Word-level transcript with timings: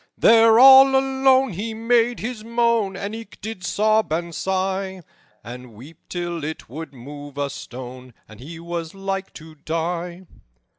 "There 0.17 0.57
all 0.59 0.95
alone 0.95 1.53
he 1.53 1.75
made 1.75 2.21
his 2.21 2.43
moan, 2.43 2.97
And 2.97 3.13
eke 3.13 3.39
did 3.39 3.63
sob 3.63 4.11
and 4.11 4.33
sigh, 4.33 5.03
And 5.43 5.75
weep 5.75 5.99
till 6.09 6.43
it 6.43 6.67
would 6.67 6.91
move 6.91 7.37
a 7.37 7.51
stone, 7.51 8.15
And 8.27 8.39
he 8.39 8.59
was 8.59 8.95
like 8.95 9.31
to 9.35 9.53
die. 9.53 10.25